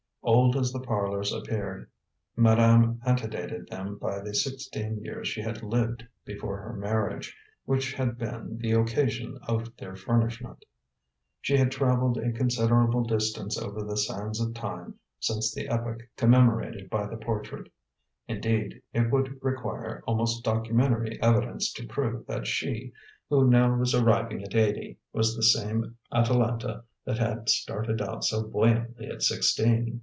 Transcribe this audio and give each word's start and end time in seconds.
Old 0.23 0.55
as 0.55 0.71
the 0.71 0.79
parlors 0.79 1.33
appeared, 1.33 1.89
madame 2.35 3.01
antedated 3.03 3.67
them 3.67 3.97
by 3.97 4.19
the 4.19 4.35
sixteen 4.35 5.03
years 5.03 5.27
she 5.27 5.41
had 5.41 5.63
lived 5.63 6.05
before 6.25 6.57
her 6.61 6.73
marriage, 6.73 7.35
which 7.65 7.91
had 7.93 8.19
been 8.19 8.55
the 8.59 8.71
occasion 8.71 9.39
of 9.47 9.75
their 9.77 9.95
furnishment. 9.95 10.63
She 11.41 11.57
had 11.57 11.71
traveled 11.71 12.19
a 12.19 12.31
considerable 12.31 13.03
distance 13.03 13.57
over 13.57 13.81
the 13.81 13.97
sands 13.97 14.39
of 14.39 14.53
time 14.53 14.93
since 15.19 15.51
the 15.53 15.67
epoch 15.67 16.01
commemorated 16.15 16.87
by 16.91 17.07
the 17.07 17.17
portrait. 17.17 17.71
Indeed, 18.27 18.79
it 18.93 19.09
would 19.11 19.43
require 19.43 20.03
almost 20.05 20.43
documentary 20.45 21.19
evidence 21.19 21.73
to 21.73 21.87
prove 21.87 22.27
that 22.27 22.45
she, 22.45 22.93
who 23.27 23.49
now 23.49 23.75
was 23.75 23.95
arriving 23.95 24.43
at 24.43 24.53
eighty, 24.53 24.99
was 25.13 25.35
the 25.35 25.43
same 25.43 25.97
Atalanta 26.13 26.83
that 27.05 27.17
had 27.17 27.49
started 27.49 28.03
out 28.03 28.23
so 28.23 28.43
buoyantly 28.43 29.07
at 29.07 29.23
sixteen. 29.23 29.99